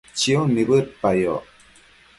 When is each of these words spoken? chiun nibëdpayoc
chiun 0.19 0.47
nibëdpayoc 0.55 1.45